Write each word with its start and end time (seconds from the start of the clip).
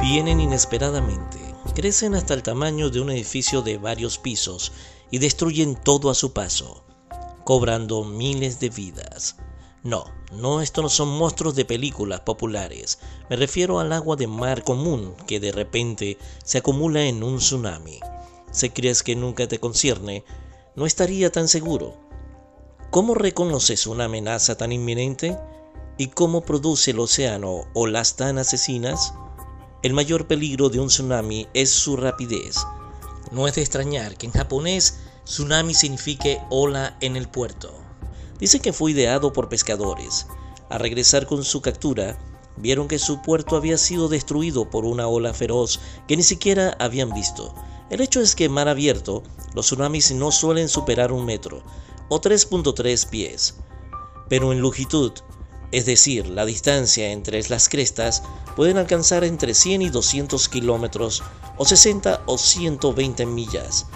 Vienen 0.00 0.40
inesperadamente, 0.40 1.40
crecen 1.74 2.14
hasta 2.14 2.32
el 2.32 2.44
tamaño 2.44 2.88
de 2.88 3.00
un 3.00 3.10
edificio 3.10 3.62
de 3.62 3.78
varios 3.78 4.16
pisos 4.16 4.72
y 5.10 5.18
destruyen 5.18 5.74
todo 5.74 6.08
a 6.08 6.14
su 6.14 6.32
paso, 6.32 6.84
cobrando 7.44 8.04
miles 8.04 8.60
de 8.60 8.70
vidas. 8.70 9.36
No, 9.82 10.04
no, 10.32 10.60
estos 10.60 10.82
no 10.84 10.88
son 10.88 11.08
monstruos 11.08 11.56
de 11.56 11.64
películas 11.64 12.20
populares. 12.20 13.00
Me 13.28 13.34
refiero 13.34 13.80
al 13.80 13.92
agua 13.92 14.14
de 14.14 14.28
mar 14.28 14.62
común 14.62 15.14
que 15.26 15.40
de 15.40 15.50
repente 15.50 16.16
se 16.44 16.58
acumula 16.58 17.02
en 17.02 17.24
un 17.24 17.38
tsunami. 17.38 17.98
Si 18.52 18.70
crees 18.70 19.02
que 19.02 19.16
nunca 19.16 19.48
te 19.48 19.58
concierne, 19.58 20.24
no 20.76 20.86
estaría 20.86 21.32
tan 21.32 21.48
seguro. 21.48 21.96
¿Cómo 22.90 23.16
reconoces 23.16 23.86
una 23.88 24.04
amenaza 24.04 24.56
tan 24.56 24.70
inminente? 24.70 25.36
¿Y 25.98 26.06
cómo 26.06 26.42
produce 26.42 26.92
el 26.92 27.00
océano 27.00 27.64
olas 27.74 28.14
tan 28.14 28.38
asesinas? 28.38 29.12
El 29.80 29.92
mayor 29.92 30.26
peligro 30.26 30.70
de 30.70 30.80
un 30.80 30.88
tsunami 30.88 31.46
es 31.54 31.70
su 31.70 31.96
rapidez. 31.96 32.56
No 33.30 33.46
es 33.46 33.54
de 33.54 33.60
extrañar 33.60 34.16
que 34.16 34.26
en 34.26 34.32
japonés 34.32 34.98
tsunami 35.24 35.72
signifique 35.72 36.40
ola 36.50 36.96
en 37.00 37.14
el 37.14 37.28
puerto. 37.28 37.72
Dice 38.40 38.58
que 38.58 38.72
fue 38.72 38.90
ideado 38.90 39.32
por 39.32 39.48
pescadores. 39.48 40.26
Al 40.68 40.80
regresar 40.80 41.26
con 41.26 41.44
su 41.44 41.62
captura, 41.62 42.18
vieron 42.56 42.88
que 42.88 42.98
su 42.98 43.22
puerto 43.22 43.54
había 43.54 43.78
sido 43.78 44.08
destruido 44.08 44.68
por 44.68 44.84
una 44.84 45.06
ola 45.06 45.32
feroz 45.32 45.78
que 46.08 46.16
ni 46.16 46.24
siquiera 46.24 46.76
habían 46.80 47.14
visto. 47.14 47.54
El 47.88 48.00
hecho 48.00 48.20
es 48.20 48.34
que 48.34 48.46
en 48.46 48.52
mar 48.52 48.66
abierto, 48.66 49.22
los 49.54 49.66
tsunamis 49.66 50.10
no 50.10 50.32
suelen 50.32 50.68
superar 50.68 51.12
un 51.12 51.24
metro 51.24 51.62
o 52.08 52.20
3.3 52.20 53.08
pies, 53.08 53.54
pero 54.28 54.52
en 54.52 54.60
longitud, 54.60 55.12
es 55.72 55.86
decir, 55.86 56.28
la 56.28 56.46
distancia 56.46 57.10
entre 57.10 57.42
las 57.48 57.68
crestas, 57.68 58.22
pueden 58.56 58.78
alcanzar 58.78 59.24
entre 59.24 59.54
100 59.54 59.82
y 59.82 59.88
200 59.90 60.48
kilómetros 60.48 61.22
o 61.56 61.64
60 61.64 62.22
o 62.26 62.38
120 62.38 63.26
millas. 63.26 63.86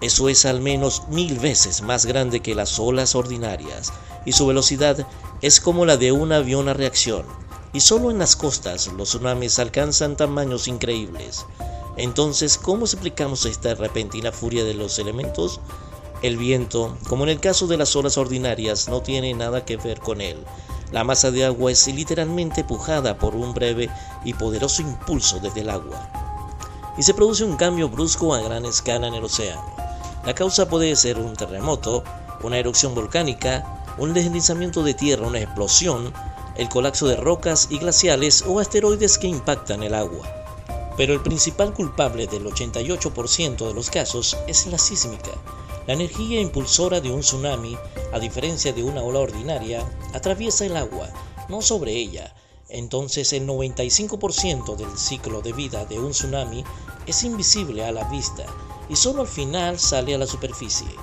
Eso 0.00 0.28
es 0.28 0.44
al 0.44 0.60
menos 0.60 1.08
mil 1.08 1.38
veces 1.38 1.82
más 1.82 2.06
grande 2.06 2.40
que 2.40 2.54
las 2.54 2.78
olas 2.78 3.14
ordinarias 3.14 3.92
y 4.24 4.32
su 4.32 4.46
velocidad 4.46 5.06
es 5.42 5.60
como 5.60 5.86
la 5.86 5.96
de 5.96 6.12
un 6.12 6.32
avión 6.32 6.68
a 6.68 6.74
reacción. 6.74 7.24
Y 7.72 7.80
solo 7.80 8.10
en 8.10 8.18
las 8.18 8.36
costas 8.36 8.88
los 8.96 9.08
tsunamis 9.08 9.58
alcanzan 9.58 10.16
tamaños 10.16 10.68
increíbles. 10.68 11.44
Entonces, 11.96 12.58
¿cómo 12.58 12.84
explicamos 12.84 13.44
esta 13.44 13.74
repentina 13.74 14.30
furia 14.30 14.64
de 14.64 14.74
los 14.74 14.98
elementos? 14.98 15.60
El 16.22 16.36
viento, 16.36 16.96
como 17.08 17.24
en 17.24 17.30
el 17.30 17.40
caso 17.40 17.66
de 17.66 17.76
las 17.76 17.94
olas 17.96 18.18
ordinarias, 18.18 18.88
no 18.88 19.02
tiene 19.02 19.34
nada 19.34 19.64
que 19.64 19.76
ver 19.76 19.98
con 20.00 20.20
él. 20.20 20.44
La 20.90 21.04
masa 21.04 21.30
de 21.30 21.44
agua 21.44 21.70
es 21.70 21.86
literalmente 21.86 22.64
pujada 22.64 23.18
por 23.18 23.34
un 23.34 23.52
breve 23.52 23.90
y 24.24 24.32
poderoso 24.32 24.80
impulso 24.80 25.38
desde 25.38 25.60
el 25.60 25.70
agua. 25.70 26.08
Y 26.96 27.02
se 27.02 27.12
produce 27.12 27.44
un 27.44 27.56
cambio 27.56 27.90
brusco 27.90 28.34
a 28.34 28.40
gran 28.40 28.64
escala 28.64 29.06
en 29.06 29.14
el 29.14 29.24
océano. 29.24 29.62
La 30.24 30.34
causa 30.34 30.68
puede 30.68 30.96
ser 30.96 31.18
un 31.18 31.36
terremoto, 31.36 32.04
una 32.42 32.58
erupción 32.58 32.94
volcánica, 32.94 33.84
un 33.98 34.14
deslizamiento 34.14 34.82
de 34.82 34.94
tierra, 34.94 35.26
una 35.26 35.40
explosión, 35.40 36.12
el 36.56 36.68
colapso 36.68 37.06
de 37.06 37.16
rocas 37.16 37.68
y 37.70 37.78
glaciales 37.78 38.42
o 38.46 38.58
asteroides 38.58 39.18
que 39.18 39.28
impactan 39.28 39.82
el 39.82 39.94
agua. 39.94 40.26
Pero 40.96 41.12
el 41.12 41.20
principal 41.20 41.74
culpable 41.74 42.26
del 42.26 42.46
88% 42.46 43.68
de 43.68 43.74
los 43.74 43.90
casos 43.90 44.36
es 44.46 44.66
la 44.66 44.78
sísmica. 44.78 45.30
La 45.88 45.94
energía 45.94 46.38
impulsora 46.38 47.00
de 47.00 47.10
un 47.10 47.20
tsunami, 47.20 47.74
a 48.12 48.18
diferencia 48.18 48.74
de 48.74 48.82
una 48.82 49.02
ola 49.02 49.20
ordinaria, 49.20 49.90
atraviesa 50.12 50.66
el 50.66 50.76
agua, 50.76 51.08
no 51.48 51.62
sobre 51.62 51.92
ella. 51.92 52.34
Entonces 52.68 53.32
el 53.32 53.46
95% 53.46 54.76
del 54.76 54.98
ciclo 54.98 55.40
de 55.40 55.54
vida 55.54 55.86
de 55.86 55.98
un 55.98 56.10
tsunami 56.10 56.62
es 57.06 57.24
invisible 57.24 57.86
a 57.86 57.92
la 57.92 58.04
vista 58.04 58.44
y 58.90 58.96
solo 58.96 59.22
al 59.22 59.28
final 59.28 59.78
sale 59.78 60.14
a 60.14 60.18
la 60.18 60.26
superficie. 60.26 60.94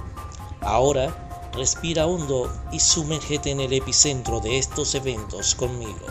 Ahora, 0.61 1.49
respira 1.53 2.05
hondo 2.05 2.47
y 2.71 2.79
sumérgete 2.79 3.49
en 3.49 3.61
el 3.61 3.73
epicentro 3.73 4.39
de 4.39 4.59
estos 4.59 4.93
eventos 4.93 5.55
conmigo. 5.55 6.05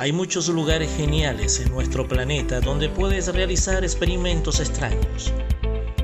Hay 0.00 0.12
muchos 0.12 0.48
lugares 0.48 0.90
geniales 0.96 1.60
en 1.60 1.68
nuestro 1.68 2.08
planeta 2.08 2.62
donde 2.62 2.88
puedes 2.88 3.28
realizar 3.34 3.84
experimentos 3.84 4.58
extraños. 4.58 5.30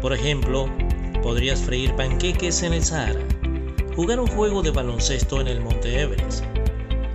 Por 0.02 0.12
ejemplo, 0.12 0.68
podrías 1.22 1.62
freír 1.62 1.96
panqueques 1.96 2.62
en 2.62 2.74
el 2.74 2.84
Sahara 2.84 3.22
jugar 3.94 4.20
un 4.20 4.26
juego 4.26 4.60
de 4.60 4.70
baloncesto 4.70 5.40
en 5.40 5.48
el 5.48 5.62
Monte 5.62 5.98
Everest, 5.98 6.44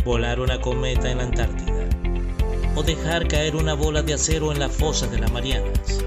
volar 0.03 0.39
una 0.39 0.59
cometa 0.59 1.11
en 1.11 1.19
la 1.19 1.25
Antártida 1.25 1.87
o 2.75 2.81
dejar 2.81 3.27
caer 3.27 3.55
una 3.55 3.75
bola 3.75 4.01
de 4.01 4.15
acero 4.15 4.51
en 4.51 4.57
las 4.57 4.71
fosas 4.71 5.11
de 5.11 5.19
las 5.19 5.31
Marianas. 5.31 6.03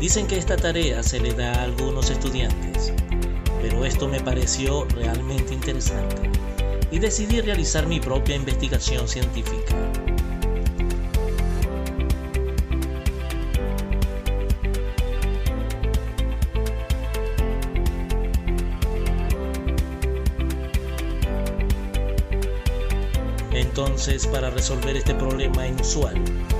Dicen 0.00 0.26
que 0.26 0.36
esta 0.36 0.58
tarea 0.58 1.02
se 1.02 1.18
le 1.18 1.32
da 1.32 1.54
a 1.54 1.62
algunos 1.62 2.10
estudiantes, 2.10 2.92
pero 3.62 3.86
esto 3.86 4.06
me 4.06 4.20
pareció 4.20 4.84
realmente 4.94 5.54
interesante 5.54 6.28
y 6.90 6.98
decidí 6.98 7.40
realizar 7.40 7.86
mi 7.86 8.00
propia 8.00 8.36
investigación 8.36 9.08
científica. 9.08 9.74
Entonces, 23.70 24.26
para 24.26 24.50
resolver 24.50 24.96
este 24.96 25.14
problema 25.14 25.64
inusual, 25.64 26.16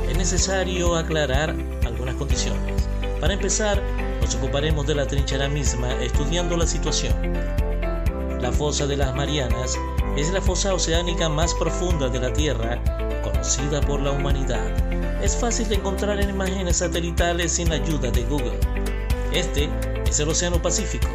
es 0.09 0.17
necesario 0.17 0.95
aclarar 0.95 1.57
algunas 1.85 2.15
condiciones. 2.15 2.89
Para 3.21 3.35
empezar, 3.35 3.83
nos 4.21 4.37
ocuparemos 4.37 4.87
de 4.87 4.95
la 4.95 5.09
trinchera 5.09 5.49
misma 5.49 5.93
estudiando 6.01 6.57
la 6.57 6.69
situación. 6.69 7.13
La 8.41 8.53
fosa 8.53 8.87
de 8.87 8.97
las 8.97 9.13
Marianas 9.17 9.77
es 10.17 10.31
la 10.31 10.41
fosa 10.41 10.73
oceánica 10.73 11.29
más 11.29 11.53
profunda 11.55 12.09
de 12.09 12.21
la 12.21 12.33
Tierra, 12.33 12.81
conocida 13.25 13.81
por 13.81 14.01
la 14.01 14.13
humanidad. 14.13 14.71
Es 15.21 15.35
fácil 15.35 15.69
de 15.69 15.75
encontrar 15.75 16.21
en 16.21 16.31
imágenes 16.31 16.77
satelitales 16.77 17.51
sin 17.51 17.71
la 17.71 17.75
ayuda 17.75 18.13
de 18.13 18.23
Google. 18.23 18.61
Este 19.33 19.69
es 20.09 20.21
el 20.21 20.29
Océano 20.29 20.63
Pacífico. 20.63 21.09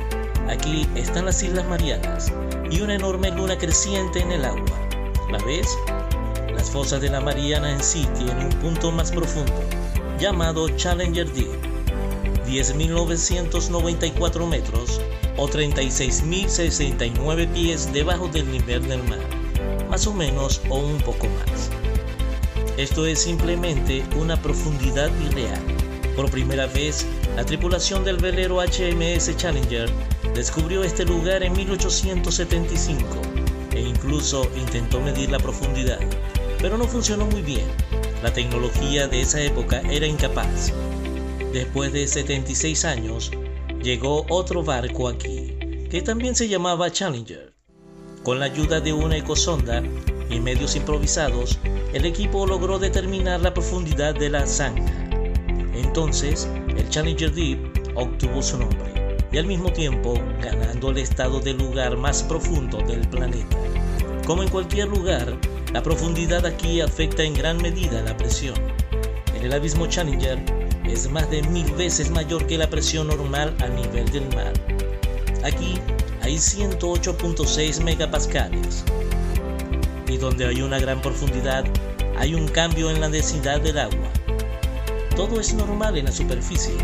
Aquí 0.50 0.85
están 0.95 1.23
las 1.23 1.41
Islas 1.41 1.66
Marianas 1.66 2.33
y 2.69 2.81
una 2.81 2.95
enorme 2.95 3.31
luna 3.31 3.57
creciente 3.57 4.19
en 4.19 4.33
el 4.33 4.44
agua. 4.44 4.85
¿La 5.31 5.40
ves? 5.40 5.68
Las 6.53 6.69
fosas 6.69 7.02
de 7.02 7.09
la 7.09 7.19
Mariana 7.19 7.72
en 7.72 7.81
sí 7.81 8.08
tienen 8.16 8.46
un 8.46 8.52
punto 8.59 8.91
más 8.91 9.12
profundo, 9.12 9.52
llamado 10.19 10.69
Challenger 10.69 11.34
Deep, 11.34 11.50
10.994 12.47 14.47
metros 14.47 15.02
o 15.36 15.47
36.069 15.47 17.52
pies 17.53 17.91
debajo 17.91 18.28
del 18.28 18.52
nivel 18.52 18.88
del 18.88 19.02
mar, 19.03 19.18
más 19.90 20.06
o 20.06 20.13
menos 20.13 20.62
o 20.69 20.78
un 20.78 21.00
poco 21.00 21.25
más. 21.28 21.72
Esto 22.78 23.07
es 23.07 23.18
simplemente 23.19 24.03
una 24.18 24.40
profundidad 24.40 25.09
irreal. 25.22 25.63
Por 26.16 26.30
primera 26.30 26.68
vez, 26.68 27.07
la 27.36 27.44
tripulación 27.44 28.03
del 28.03 28.18
velero 28.18 28.62
HMS 28.62 29.36
Challenger 29.36 29.90
descubrió 30.36 30.84
este 30.84 31.03
lugar 31.03 31.42
en 31.42 31.53
1875 31.53 33.34
e 33.75 33.81
incluso 33.81 34.50
intentó 34.56 35.02
medir 35.02 35.30
la 35.30 35.40
profundidad, 35.40 36.00
pero 36.59 36.78
no 36.78 36.86
funcionó 36.86 37.25
muy 37.25 37.41
bien. 37.41 37.66
La 38.24 38.34
tecnología 38.34 39.08
de 39.08 39.22
esa 39.22 39.41
época 39.41 39.81
era 39.81 40.08
incapaz. 40.08 40.74
Después 41.53 41.94
de 41.94 42.08
76 42.08 42.86
años, 42.86 43.31
llegó 43.84 44.25
otro 44.30 44.63
barco 44.63 45.07
aquí, 45.07 45.57
que 45.89 46.01
también 46.01 46.36
se 46.36 46.48
llamaba 46.48 46.92
Challenger. 46.92 47.54
Con 48.24 48.39
la 48.39 48.45
ayuda 48.45 48.80
de 48.80 48.94
una 48.94 49.18
ecosonda 49.18 49.83
y 50.30 50.39
medios 50.39 50.75
improvisados, 50.75 51.60
el 51.94 52.06
equipo 52.06 52.48
logró 52.48 52.80
determinar 52.80 53.42
la 53.42 53.54
profundidad 53.54 54.16
de 54.16 54.30
la 54.30 54.48
zanja. 54.48 55.10
Entonces, 55.75 56.48
el 56.75 56.89
Challenger 56.89 57.31
Deep 57.31 57.94
obtuvo 57.95 58.42
su 58.42 58.57
nombre 58.57 59.05
y 59.36 59.38
al 59.38 59.48
mismo 59.48 59.70
tiempo 59.70 60.14
ganando 60.42 60.92
el 60.92 60.98
estado 60.98 61.42
de 61.42 61.54
lugar 61.54 61.98
más 61.98 62.24
profundo 62.24 62.78
del 62.78 63.06
planeta. 63.10 63.58
Como 64.26 64.44
en 64.44 64.48
cualquier 64.48 64.88
lugar, 64.88 65.38
la 65.74 65.84
profundidad 65.84 66.46
aquí 66.46 66.80
afecta 66.80 67.22
en 67.22 67.34
gran 67.34 67.58
medida 67.58 68.02
la 68.02 68.16
presión. 68.16 68.56
En 69.36 69.44
el 69.44 69.52
abismo 69.52 69.88
Challenger 69.88 70.40
es 70.86 71.12
más 71.12 71.30
de 71.30 71.42
mil 71.50 71.70
veces 71.74 72.12
mayor 72.12 72.48
que 72.48 72.58
la 72.58 72.70
presión 72.70 73.08
normal 73.08 73.54
a 73.60 73.68
nivel 73.68 74.10
del 74.10 74.26
mar. 74.34 74.54
Aquí 75.44 75.82
hay 76.22 76.36
108.6 76.36 77.84
megapascales. 77.84 78.86
Y 80.08 80.16
donde 80.16 80.46
hay 80.48 80.62
una 80.62 80.80
gran 80.80 81.02
profundidad, 81.02 81.66
hay 82.18 82.36
un 82.36 82.48
cambio 82.48 82.90
en 82.90 83.02
la 83.02 83.10
densidad 83.10 83.60
del 83.60 83.80
agua. 83.80 84.10
Todo 85.18 85.42
es 85.42 85.54
normal 85.54 85.98
en 85.98 86.06
la 86.06 86.14
superficie, 86.14 86.76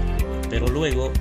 pero 0.50 0.68
luego 0.68 1.14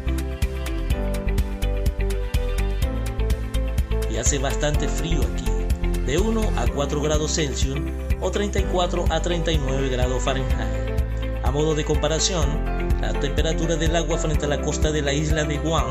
hace 4.20 4.38
bastante 4.38 4.88
frío 4.88 5.20
aquí, 5.20 6.00
de 6.06 6.18
1 6.18 6.40
a 6.56 6.66
4 6.66 7.02
grados 7.02 7.34
Celsius 7.34 7.78
o 8.20 8.30
34 8.30 9.06
a 9.10 9.20
39 9.20 9.88
grados 9.88 10.22
Fahrenheit. 10.22 11.00
A 11.42 11.50
modo 11.50 11.74
de 11.74 11.84
comparación, 11.84 12.98
la 13.00 13.12
temperatura 13.18 13.76
del 13.76 13.96
agua 13.96 14.18
frente 14.18 14.44
a 14.44 14.48
la 14.48 14.60
costa 14.60 14.92
de 14.92 15.02
la 15.02 15.12
isla 15.12 15.44
de 15.44 15.58
Guam 15.58 15.86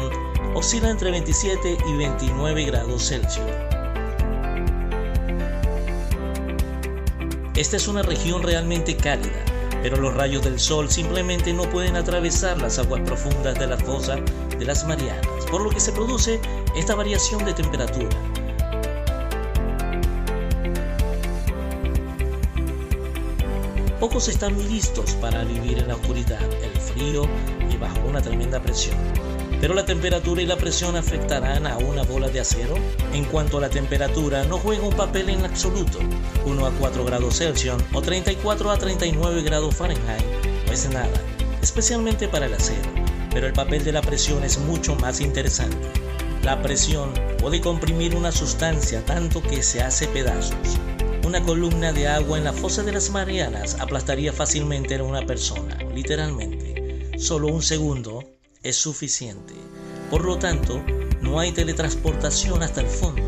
oscila 0.55 0.89
entre 0.89 1.11
27 1.11 1.77
y 1.87 1.97
29 1.97 2.65
grados 2.65 3.07
Celsius. 3.07 3.45
Esta 7.55 7.77
es 7.77 7.87
una 7.87 8.03
región 8.03 8.41
realmente 8.43 8.95
cálida, 8.95 9.43
pero 9.81 9.97
los 9.97 10.13
rayos 10.13 10.43
del 10.43 10.59
sol 10.59 10.89
simplemente 10.89 11.53
no 11.53 11.63
pueden 11.69 11.95
atravesar 11.95 12.57
las 12.59 12.79
aguas 12.79 13.01
profundas 13.01 13.57
de 13.57 13.67
la 13.67 13.77
fosa 13.77 14.17
de 14.57 14.65
las 14.65 14.85
Marianas, 14.85 15.45
por 15.49 15.61
lo 15.61 15.69
que 15.69 15.79
se 15.79 15.91
produce 15.91 16.39
esta 16.75 16.95
variación 16.95 17.45
de 17.45 17.53
temperatura. 17.53 18.09
Pocos 23.99 24.29
están 24.29 24.57
listos 24.69 25.11
para 25.15 25.43
vivir 25.43 25.77
en 25.77 25.89
la 25.89 25.95
oscuridad, 25.95 26.41
el 26.41 26.81
frío 26.81 27.23
y 27.69 27.75
bajo 27.77 27.99
una 28.07 28.21
tremenda 28.21 28.61
presión. 28.61 28.97
Pero 29.61 29.73
la 29.73 29.85
temperatura 29.85 30.41
y 30.41 30.45
la 30.45 30.57
presión 30.57 30.95
afectarán 30.95 31.67
a 31.67 31.77
una 31.77 32.03
bola 32.03 32.29
de 32.29 32.39
acero. 32.39 32.75
En 33.13 33.25
cuanto 33.25 33.57
a 33.57 33.61
la 33.61 33.69
temperatura, 33.69 34.45
no 34.45 34.57
juega 34.57 34.87
un 34.87 34.95
papel 34.95 35.29
en 35.29 35.43
absoluto. 35.43 35.99
1 36.45 36.65
a 36.65 36.71
4 36.71 37.05
grados 37.05 37.37
Celsius 37.37 37.83
o 37.93 38.01
34 38.01 38.71
a 38.71 38.77
39 38.77 39.41
grados 39.43 39.75
Fahrenheit 39.75 40.23
no 40.65 40.71
es 40.71 40.89
nada, 40.89 41.21
especialmente 41.61 42.27
para 42.27 42.45
el 42.45 42.53
acero. 42.53 42.89
Pero 43.31 43.47
el 43.47 43.53
papel 43.53 43.83
de 43.83 43.91
la 43.91 44.01
presión 44.01 44.43
es 44.43 44.57
mucho 44.59 44.95
más 44.95 45.19
interesante. 45.19 45.87
La 46.43 46.61
presión 46.61 47.11
puede 47.37 47.59
comprimir 47.59 48.15
una 48.15 48.31
sustancia 48.31 49.03
tanto 49.03 49.41
que 49.41 49.61
se 49.61 49.81
hace 49.81 50.07
pedazos. 50.07 50.79
Una 51.25 51.43
columna 51.43 51.91
de 51.91 52.07
agua 52.07 52.37
en 52.37 52.45
la 52.45 52.53
fosa 52.53 52.81
de 52.81 52.93
las 52.93 53.09
Marianas 53.09 53.77
aplastaría 53.79 54.31
fácilmente 54.31 54.95
a 54.95 55.03
una 55.03 55.25
persona, 55.25 55.77
literalmente. 55.93 57.19
Solo 57.19 57.47
un 57.47 57.61
segundo 57.61 58.38
es 58.61 58.75
suficiente. 58.75 59.53
Por 60.11 60.25
lo 60.25 60.37
tanto, 60.37 60.83
no 61.21 61.39
hay 61.39 61.53
teletransportación 61.53 62.61
hasta 62.61 62.81
el 62.81 62.87
fondo. 62.87 63.23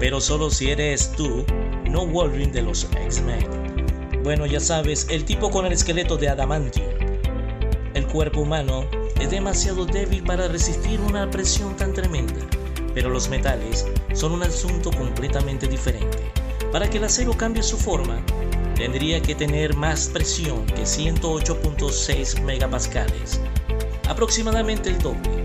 Pero 0.00 0.22
solo 0.22 0.48
si 0.50 0.70
eres 0.70 1.12
tú, 1.12 1.44
no 1.84 2.06
Wolverine 2.06 2.52
de 2.52 2.62
los 2.62 2.84
X-Men. 2.84 4.22
Bueno, 4.22 4.46
ya 4.46 4.60
sabes, 4.60 5.06
el 5.10 5.24
tipo 5.24 5.50
con 5.50 5.66
el 5.66 5.72
esqueleto 5.72 6.16
de 6.16 6.30
adamantium. 6.30 6.86
El 7.92 8.06
cuerpo 8.06 8.40
humano 8.40 8.88
es 9.20 9.30
demasiado 9.30 9.84
débil 9.84 10.22
para 10.22 10.48
resistir 10.48 10.98
una 11.00 11.30
presión 11.30 11.76
tan 11.76 11.92
tremenda, 11.92 12.40
pero 12.94 13.10
los 13.10 13.28
metales 13.28 13.86
son 14.14 14.32
un 14.32 14.42
asunto 14.42 14.90
completamente 14.92 15.66
diferente. 15.66 16.18
Para 16.72 16.88
que 16.88 16.98
el 16.98 17.04
acero 17.04 17.36
cambie 17.36 17.62
su 17.62 17.76
forma, 17.76 18.24
tendría 18.76 19.20
que 19.20 19.34
tener 19.34 19.74
más 19.74 20.08
presión 20.08 20.64
que 20.66 20.82
108.6 20.82 22.42
megapascales 22.42 23.40
aproximadamente 24.08 24.90
el 24.90 24.98
doble. 24.98 25.44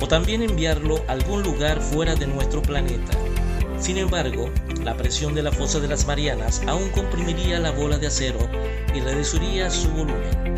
O 0.00 0.08
también 0.08 0.42
enviarlo 0.42 1.02
a 1.08 1.12
algún 1.12 1.42
lugar 1.42 1.80
fuera 1.80 2.14
de 2.14 2.26
nuestro 2.26 2.62
planeta. 2.62 3.12
Sin 3.78 3.98
embargo, 3.98 4.50
la 4.84 4.96
presión 4.96 5.34
de 5.34 5.42
la 5.42 5.50
fosa 5.50 5.80
de 5.80 5.88
las 5.88 6.06
Marianas 6.06 6.62
aún 6.66 6.90
comprimiría 6.90 7.58
la 7.58 7.72
bola 7.72 7.98
de 7.98 8.06
acero 8.06 8.38
y 8.94 9.00
reduciría 9.00 9.68
su 9.68 9.90
volumen 9.90 10.56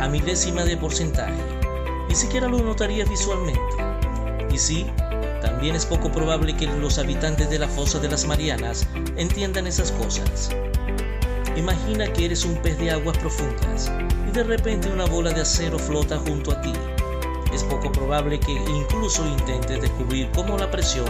a 0.00 0.08
milésima 0.08 0.64
de 0.64 0.76
porcentaje. 0.76 1.34
Ni 2.08 2.14
siquiera 2.14 2.48
lo 2.48 2.58
notaría 2.58 3.04
visualmente. 3.04 3.85
Y 4.56 4.58
sí, 4.58 4.86
también 5.42 5.76
es 5.76 5.84
poco 5.84 6.10
probable 6.10 6.56
que 6.56 6.66
los 6.66 6.96
habitantes 6.96 7.50
de 7.50 7.58
la 7.58 7.68
fosa 7.68 7.98
de 7.98 8.08
las 8.08 8.26
Marianas 8.26 8.86
entiendan 9.18 9.66
esas 9.66 9.92
cosas. 9.92 10.48
Imagina 11.58 12.10
que 12.10 12.24
eres 12.24 12.42
un 12.46 12.56
pez 12.62 12.78
de 12.78 12.90
aguas 12.90 13.18
profundas 13.18 13.92
y 14.26 14.32
de 14.32 14.44
repente 14.44 14.88
una 14.88 15.04
bola 15.04 15.30
de 15.30 15.42
acero 15.42 15.78
flota 15.78 16.16
junto 16.16 16.52
a 16.52 16.62
ti. 16.62 16.72
Es 17.52 17.64
poco 17.64 17.92
probable 17.92 18.40
que 18.40 18.52
incluso 18.52 19.26
intentes 19.26 19.82
descubrir 19.82 20.30
cómo 20.34 20.56
la 20.56 20.70
presión 20.70 21.04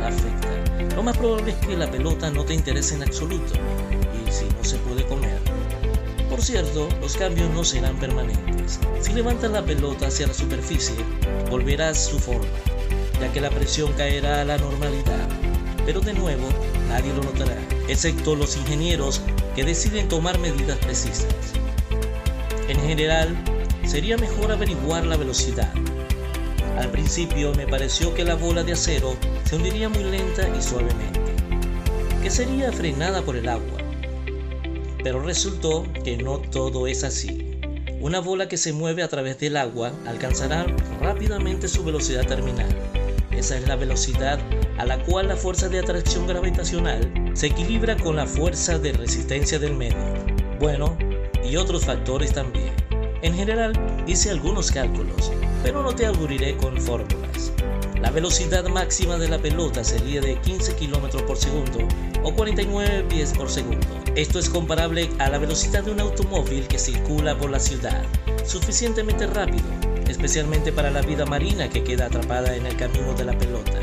la 0.00 0.08
afecta. 0.08 0.94
Lo 0.94 1.02
más 1.02 1.18
probable 1.18 1.50
es 1.50 1.66
que 1.66 1.76
la 1.76 1.90
pelota 1.90 2.30
no 2.30 2.46
te 2.46 2.54
interese 2.54 2.94
en 2.94 3.02
absoluto 3.02 3.52
y 4.26 4.32
si 4.32 4.46
no 4.46 4.64
se 4.64 4.78
puede 4.78 5.06
comer. 5.06 5.38
Por 6.30 6.40
cierto, 6.40 6.88
los 7.02 7.14
cambios 7.18 7.50
no 7.50 7.62
serán 7.62 7.96
permanentes. 7.96 8.80
Si 9.02 9.12
levantas 9.12 9.50
la 9.50 9.62
pelota 9.62 10.06
hacia 10.06 10.28
la 10.28 10.32
superficie, 10.32 10.96
volverás 11.50 12.02
su 12.02 12.18
forma 12.18 12.48
ya 13.20 13.32
que 13.32 13.40
la 13.40 13.50
presión 13.50 13.92
caerá 13.94 14.40
a 14.42 14.44
la 14.44 14.58
normalidad. 14.58 15.28
Pero 15.84 16.00
de 16.00 16.12
nuevo, 16.14 16.48
nadie 16.88 17.12
lo 17.12 17.22
notará, 17.22 17.56
excepto 17.88 18.34
los 18.34 18.56
ingenieros 18.56 19.20
que 19.54 19.64
deciden 19.64 20.08
tomar 20.08 20.38
medidas 20.38 20.78
precisas. 20.78 21.34
En 22.68 22.80
general, 22.80 23.36
sería 23.84 24.16
mejor 24.16 24.50
averiguar 24.50 25.06
la 25.06 25.16
velocidad. 25.16 25.72
Al 26.78 26.90
principio 26.90 27.54
me 27.54 27.66
pareció 27.66 28.12
que 28.14 28.24
la 28.24 28.34
bola 28.34 28.64
de 28.64 28.72
acero 28.72 29.16
se 29.44 29.56
hundiría 29.56 29.88
muy 29.88 30.04
lenta 30.04 30.48
y 30.48 30.60
suavemente, 30.60 31.20
que 32.22 32.30
sería 32.30 32.72
frenada 32.72 33.22
por 33.22 33.36
el 33.36 33.48
agua. 33.48 33.78
Pero 35.02 35.22
resultó 35.22 35.84
que 36.04 36.16
no 36.16 36.38
todo 36.38 36.88
es 36.88 37.04
así. 37.04 37.60
Una 38.00 38.18
bola 38.18 38.48
que 38.48 38.56
se 38.56 38.72
mueve 38.72 39.02
a 39.02 39.08
través 39.08 39.38
del 39.38 39.56
agua 39.56 39.92
alcanzará 40.06 40.66
rápidamente 41.00 41.68
su 41.68 41.84
velocidad 41.84 42.26
terminal 42.26 42.68
esa 43.36 43.56
es 43.56 43.68
la 43.68 43.76
velocidad 43.76 44.38
a 44.78 44.86
la 44.86 45.02
cual 45.04 45.28
la 45.28 45.36
fuerza 45.36 45.68
de 45.68 45.78
atracción 45.78 46.26
gravitacional 46.26 47.32
se 47.34 47.48
equilibra 47.48 47.96
con 47.96 48.16
la 48.16 48.26
fuerza 48.26 48.78
de 48.78 48.92
resistencia 48.92 49.58
del 49.58 49.76
medio. 49.76 49.96
Bueno, 50.58 50.96
y 51.44 51.56
otros 51.56 51.84
factores 51.84 52.32
también. 52.32 52.72
En 53.22 53.34
general, 53.34 53.72
hice 54.06 54.30
algunos 54.30 54.70
cálculos, 54.70 55.32
pero 55.62 55.82
no 55.82 55.94
te 55.94 56.06
aburriré 56.06 56.56
con 56.56 56.80
fórmulas. 56.80 57.52
La 58.00 58.10
velocidad 58.10 58.66
máxima 58.68 59.18
de 59.18 59.28
la 59.28 59.38
pelota 59.38 59.84
sería 59.84 60.20
de 60.20 60.40
15 60.40 60.76
km 60.76 61.22
por 61.24 61.36
segundo 61.36 61.86
o 62.22 62.34
49 62.34 63.04
pies 63.08 63.32
por 63.32 63.50
segundo. 63.50 63.86
Esto 64.14 64.38
es 64.38 64.48
comparable 64.48 65.10
a 65.18 65.28
la 65.28 65.38
velocidad 65.38 65.84
de 65.84 65.92
un 65.92 66.00
automóvil 66.00 66.66
que 66.68 66.78
circula 66.78 67.36
por 67.36 67.50
la 67.50 67.60
ciudad, 67.60 68.02
suficientemente 68.44 69.26
rápido 69.26 69.95
especialmente 70.08 70.72
para 70.72 70.90
la 70.90 71.02
vida 71.02 71.26
marina 71.26 71.68
que 71.68 71.84
queda 71.84 72.06
atrapada 72.06 72.54
en 72.56 72.66
el 72.66 72.76
camino 72.76 73.14
de 73.14 73.24
la 73.24 73.36
pelota. 73.38 73.78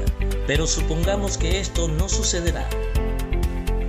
Pero 0.48 0.68
supongamos 0.68 1.38
que 1.38 1.60
esto 1.60 1.88
no 1.88 2.10
sucederá. 2.10 2.68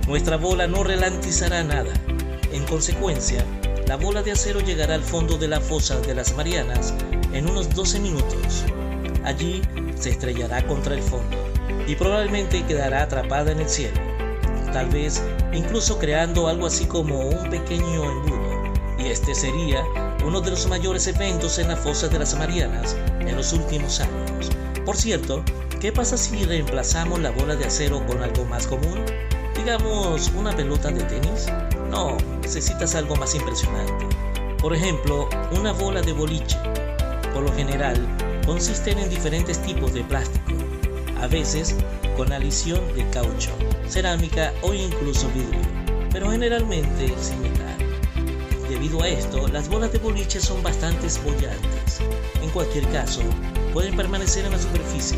Nuestra 0.07 0.37
bola 0.37 0.67
no 0.67 0.83
ralentizará 0.83 1.63
nada. 1.63 1.93
En 2.51 2.63
consecuencia, 2.65 3.43
la 3.87 3.97
bola 3.97 4.23
de 4.23 4.31
acero 4.31 4.59
llegará 4.59 4.95
al 4.95 5.03
fondo 5.03 5.37
de 5.37 5.47
la 5.47 5.59
fosa 5.59 5.99
de 5.99 6.15
las 6.15 6.35
Marianas 6.35 6.93
en 7.33 7.49
unos 7.49 7.73
12 7.75 7.99
minutos. 7.99 8.63
Allí 9.23 9.61
se 9.95 10.11
estrellará 10.11 10.65
contra 10.65 10.95
el 10.95 11.01
fondo 11.01 11.35
y 11.87 11.95
probablemente 11.95 12.65
quedará 12.65 13.03
atrapada 13.03 13.51
en 13.51 13.59
el 13.59 13.69
cielo, 13.69 13.99
tal 14.73 14.89
vez 14.89 15.21
incluso 15.53 15.99
creando 15.99 16.47
algo 16.47 16.67
así 16.67 16.85
como 16.85 17.27
un 17.27 17.49
pequeño 17.49 18.03
embudo, 18.03 18.73
y 18.97 19.07
este 19.07 19.35
sería 19.35 19.83
uno 20.25 20.41
de 20.41 20.49
los 20.49 20.67
mayores 20.67 21.05
eventos 21.05 21.59
en 21.59 21.67
la 21.67 21.77
fosa 21.77 22.07
de 22.07 22.17
las 22.17 22.35
Marianas 22.35 22.97
en 23.19 23.35
los 23.35 23.53
últimos 23.53 23.99
años. 23.99 24.49
Por 24.83 24.97
cierto, 24.97 25.43
¿qué 25.79 25.91
pasa 25.91 26.17
si 26.17 26.43
reemplazamos 26.43 27.19
la 27.19 27.29
bola 27.29 27.55
de 27.55 27.65
acero 27.65 28.03
con 28.07 28.23
algo 28.23 28.43
más 28.45 28.65
común? 28.65 29.05
Digamos, 29.55 30.31
una 30.35 30.55
pelota 30.55 30.89
de 30.89 31.03
tenis. 31.03 31.45
No, 31.91 32.17
necesitas 32.41 32.95
algo 32.95 33.15
más 33.15 33.35
impresionante. 33.35 34.05
Por 34.59 34.75
ejemplo, 34.75 35.29
una 35.51 35.73
bola 35.73 36.01
de 36.01 36.13
boliche. 36.13 36.57
Por 37.31 37.43
lo 37.43 37.53
general, 37.53 37.95
consisten 38.47 38.97
en 38.97 39.09
diferentes 39.09 39.61
tipos 39.61 39.93
de 39.93 40.03
plástico, 40.03 40.53
a 41.21 41.27
veces 41.27 41.75
con 42.17 42.33
adición 42.33 42.81
de 42.95 43.07
caucho, 43.11 43.51
cerámica 43.87 44.53
o 44.63 44.73
incluso 44.73 45.27
vidrio, 45.29 45.61
pero 46.11 46.31
generalmente 46.31 47.13
sin. 47.19 47.54
Debido 48.75 49.03
a 49.03 49.07
esto, 49.07 49.47
las 49.47 49.69
bolas 49.69 49.93
de 49.93 49.99
boliche 49.99 50.41
son 50.41 50.61
bastante 50.61 51.07
bollantes. 51.23 52.01
En 52.41 52.49
cualquier 52.49 52.85
caso, 52.89 53.21
pueden 53.71 53.95
permanecer 53.95 54.43
en 54.43 54.51
la 54.51 54.59
superficie. 54.59 55.17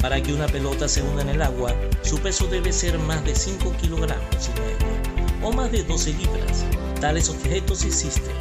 Para 0.00 0.22
que 0.22 0.32
una 0.32 0.46
pelota 0.46 0.88
se 0.88 1.02
hunda 1.02 1.20
en 1.20 1.28
el 1.28 1.42
agua, 1.42 1.74
su 2.00 2.18
peso 2.20 2.46
debe 2.46 2.72
ser 2.72 2.98
más 2.98 3.22
de 3.22 3.34
5 3.34 3.74
kilogramos 3.78 4.48
y 4.48 4.58
medio, 4.58 5.46
o 5.46 5.52
más 5.52 5.70
de 5.70 5.84
12 5.84 6.14
libras. 6.14 6.64
Tales 6.98 7.28
objetos 7.28 7.84
existen. 7.84 8.32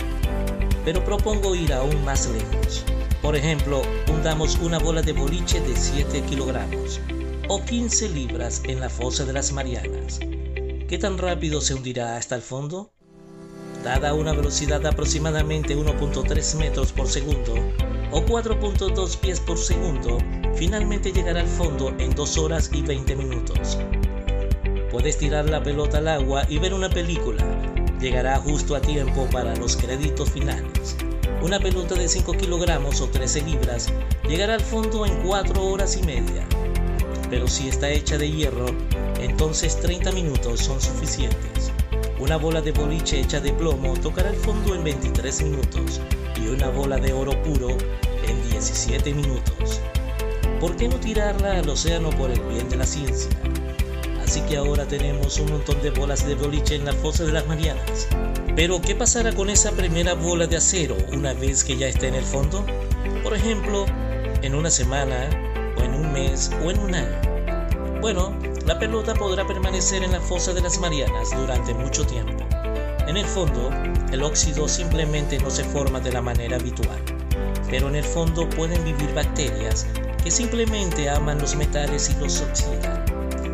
Pero 0.85 1.03
propongo 1.03 1.55
ir 1.55 1.73
aún 1.73 2.01
más 2.05 2.29
lejos. 2.29 2.85
Por 3.21 3.35
ejemplo, 3.35 3.81
hundamos 4.07 4.55
una 4.59 4.79
bola 4.79 5.01
de 5.01 5.11
boliche 5.11 5.59
de 5.59 5.75
7 5.75 6.21
kilogramos, 6.21 7.01
o 7.49 7.61
15 7.65 8.07
libras 8.07 8.61
en 8.63 8.79
la 8.79 8.89
fosa 8.89 9.25
de 9.25 9.33
las 9.33 9.51
Marianas 9.51 10.21
¿qué 10.93 10.99
tan 10.99 11.17
rápido 11.17 11.59
se 11.59 11.73
hundirá 11.73 12.17
hasta 12.17 12.35
el 12.35 12.43
fondo? 12.43 12.92
Dada 13.83 14.13
una 14.13 14.31
velocidad 14.31 14.79
de 14.79 14.87
aproximadamente 14.87 15.75
1.3 15.75 16.55
metros 16.55 16.93
por 16.93 17.05
segundo 17.05 17.53
o 18.11 18.21
4.2 18.21 19.17
pies 19.17 19.41
por 19.41 19.57
segundo, 19.57 20.19
finalmente 20.55 21.11
llegará 21.11 21.41
al 21.41 21.47
fondo 21.47 21.93
en 21.97 22.15
2 22.15 22.37
horas 22.37 22.69
y 22.71 22.81
20 22.81 23.15
minutos. 23.17 23.77
Puedes 24.89 25.17
tirar 25.17 25.49
la 25.49 25.61
pelota 25.61 25.97
al 25.97 26.07
agua 26.07 26.45
y 26.47 26.59
ver 26.59 26.73
una 26.73 26.89
película. 26.89 27.43
Llegará 27.99 28.37
justo 28.37 28.73
a 28.77 28.79
tiempo 28.79 29.27
para 29.29 29.53
los 29.57 29.75
créditos 29.75 30.31
finales. 30.31 30.95
Una 31.41 31.59
pelota 31.59 31.95
de 31.95 32.07
5 32.07 32.37
kilogramos 32.37 33.01
o 33.01 33.09
13 33.09 33.41
libras 33.41 33.91
llegará 34.29 34.53
al 34.53 34.61
fondo 34.61 35.05
en 35.05 35.13
4 35.23 35.61
horas 35.61 35.97
y 35.97 36.03
media. 36.03 36.45
Pero 37.29 37.49
si 37.49 37.67
está 37.67 37.89
hecha 37.89 38.17
de 38.17 38.31
hierro, 38.31 38.67
entonces 39.19 39.77
30 39.81 40.13
minutos 40.13 40.61
son 40.61 40.79
suficientes. 40.79 41.72
Una 42.23 42.37
bola 42.37 42.61
de 42.61 42.71
boliche 42.71 43.19
hecha 43.19 43.41
de 43.41 43.51
plomo 43.51 43.95
tocará 43.99 44.29
el 44.29 44.37
fondo 44.37 44.73
en 44.73 44.85
23 44.85 45.43
minutos 45.43 45.99
y 46.41 46.47
una 46.47 46.69
bola 46.69 46.95
de 46.95 47.11
oro 47.11 47.33
puro 47.43 47.67
en 48.25 48.49
17 48.49 49.13
minutos. 49.13 49.81
¿Por 50.61 50.77
qué 50.77 50.87
no 50.87 50.95
tirarla 50.95 51.57
al 51.57 51.67
océano 51.67 52.11
por 52.11 52.31
el 52.31 52.39
bien 52.43 52.69
de 52.69 52.77
la 52.77 52.85
ciencia? 52.85 53.29
Así 54.23 54.39
que 54.43 54.55
ahora 54.55 54.85
tenemos 54.85 55.37
un 55.37 55.51
montón 55.51 55.81
de 55.81 55.89
bolas 55.89 56.25
de 56.25 56.35
boliche 56.35 56.75
en 56.75 56.85
la 56.85 56.93
fosa 56.93 57.25
de 57.25 57.33
las 57.33 57.45
Marianas. 57.45 58.07
Pero 58.55 58.81
¿qué 58.81 58.95
pasará 58.95 59.33
con 59.33 59.49
esa 59.49 59.71
primera 59.73 60.13
bola 60.13 60.47
de 60.47 60.55
acero 60.55 60.95
una 61.11 61.33
vez 61.33 61.65
que 61.65 61.75
ya 61.75 61.89
esté 61.89 62.07
en 62.07 62.15
el 62.15 62.23
fondo? 62.23 62.65
Por 63.21 63.33
ejemplo, 63.33 63.85
en 64.41 64.55
una 64.55 64.71
semana, 64.71 65.29
o 65.77 65.83
en 65.83 65.93
un 65.93 66.13
mes, 66.13 66.51
o 66.63 66.71
en 66.71 66.79
un 66.79 66.95
año. 66.95 67.99
Bueno, 67.99 68.33
la 68.65 68.79
pelota 68.79 69.13
podrá 69.13 69.45
permanecer 69.45 70.03
en 70.03 70.11
la 70.13 70.21
fosa 70.21 70.53
de 70.53 70.61
las 70.61 70.79
Marianas 70.79 71.31
durante 71.35 71.73
mucho 71.73 72.05
tiempo. 72.05 72.45
En 73.07 73.17
el 73.17 73.25
fondo, 73.25 73.69
el 74.11 74.23
óxido 74.23 74.69
simplemente 74.69 75.37
no 75.39 75.49
se 75.49 75.65
forma 75.65 75.99
de 75.99 76.13
la 76.13 76.21
manera 76.21 76.55
habitual, 76.55 76.99
pero 77.69 77.89
en 77.89 77.95
el 77.95 78.05
fondo 78.05 78.49
pueden 78.49 78.83
vivir 78.85 79.13
bacterias 79.13 79.85
que 80.23 80.31
simplemente 80.31 81.09
aman 81.09 81.39
los 81.39 81.55
metales 81.55 82.09
y 82.09 82.19
los 82.21 82.39
oxidan. 82.39 83.03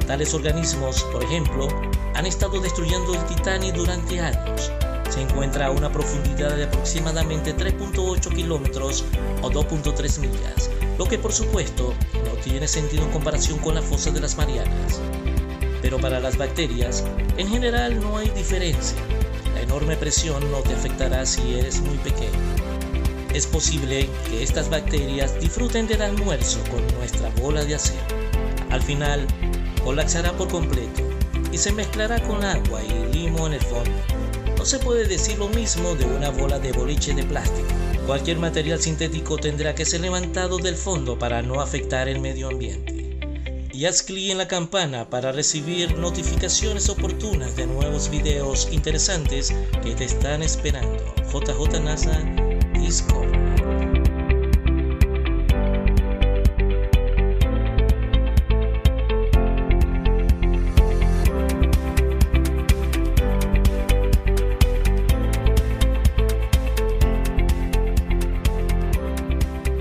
Tales 0.06 0.34
organismos, 0.34 1.04
por 1.12 1.24
ejemplo, 1.24 1.68
han 2.14 2.28
estado 2.28 2.60
destruyendo 2.60 3.16
el 3.16 3.26
titanio 3.26 3.74
durante 3.74 4.20
años. 4.20 4.72
Se 5.10 5.22
encuentra 5.22 5.68
a 5.68 5.72
una 5.72 5.92
profundidad 5.92 6.56
de 6.56 6.66
aproximadamente 6.66 7.56
3.8 7.56 8.34
kilómetros 8.34 9.04
o 9.42 9.50
2.3 9.50 10.20
millas, 10.20 10.70
lo 10.98 11.06
que 11.06 11.18
por 11.18 11.32
supuesto 11.32 11.94
no 12.14 12.32
tiene 12.44 12.68
sentido 12.68 13.04
en 13.04 13.12
comparación 13.12 13.58
con 13.60 13.76
la 13.76 13.82
fosa 13.82 14.12
de 14.12 14.22
las 14.22 14.38
Marianas. 14.38 15.02
Pero 15.82 16.00
para 16.00 16.20
las 16.20 16.38
bacterias, 16.38 17.04
en 17.38 17.48
general 17.48 18.00
no 18.00 18.18
hay 18.18 18.30
diferencia. 18.30 18.98
La 19.56 19.62
enorme 19.62 19.98
presión 19.98 20.50
no 20.52 20.60
te 20.60 20.74
afectará 20.74 21.26
si 21.26 21.56
eres 21.56 21.82
muy 21.82 21.98
pequeño. 21.98 22.30
Es 23.34 23.48
posible 23.48 24.10
que 24.28 24.44
estas 24.44 24.70
bacterias 24.70 25.40
disfruten 25.40 25.88
del 25.88 26.02
almuerzo 26.02 26.60
con 26.70 26.86
nuestra 26.98 27.30
bola 27.42 27.64
de 27.64 27.76
acero. 27.76 28.02
Al 28.70 28.82
final, 28.82 29.26
colapsará 29.84 30.34
por 30.34 30.50
completo 30.50 31.04
y 31.52 31.58
se 31.58 31.72
mezclará 31.72 32.22
con 32.22 32.44
agua 32.44 32.82
y 32.84 33.14
limo 33.14 33.48
en 33.48 33.54
el 33.54 33.62
fondo. 33.62 34.19
No 34.60 34.66
se 34.66 34.78
puede 34.78 35.08
decir 35.08 35.38
lo 35.40 35.48
mismo 35.48 35.96
de 35.96 36.04
una 36.04 36.32
bola 36.32 36.60
de 36.60 36.74
boliche 36.74 37.14
de 37.14 37.24
plástico. 37.24 37.70
Cualquier 38.06 38.40
material 38.40 38.82
sintético 38.82 39.38
tendrá 39.38 39.74
que 39.74 39.86
ser 39.86 40.02
levantado 40.02 40.58
del 40.58 40.76
fondo 40.76 41.18
para 41.18 41.42
no 41.42 41.62
afectar 41.62 42.10
el 42.10 42.20
medio 42.20 42.50
ambiente. 42.50 43.18
Y 43.72 43.86
haz 43.86 44.04
clic 44.04 44.32
en 44.32 44.38
la 44.38 44.50
campana 44.50 45.10
para 45.10 45.32
recibir 45.32 45.98
notificaciones 45.98 46.90
oportunas 46.90 47.56
de 47.56 47.68
nuevos 47.68 48.10
videos 48.10 48.68
interesantes 48.70 49.56
que 49.82 49.96
te 49.96 50.04
están 50.04 50.44
esperando. 50.44 51.06
JJ 51.32 51.80
NASA 51.80 52.20
Discovery. 52.74 53.49